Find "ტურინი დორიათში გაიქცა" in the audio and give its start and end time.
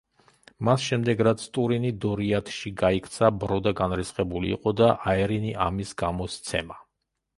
1.57-3.31